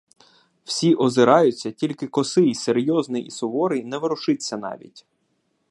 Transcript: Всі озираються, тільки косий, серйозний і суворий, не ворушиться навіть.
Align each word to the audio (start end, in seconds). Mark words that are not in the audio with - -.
Всі 0.63 0.95
озираються, 0.95 1.71
тільки 1.71 2.07
косий, 2.07 2.55
серйозний 2.55 3.23
і 3.25 3.31
суворий, 3.31 3.85
не 3.85 3.97
ворушиться 3.97 4.57
навіть. 4.57 5.05